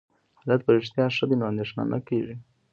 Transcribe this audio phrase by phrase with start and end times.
[0.39, 2.35] حالت په رښتیا ښه دی، نو اندېښنه نه کېږي.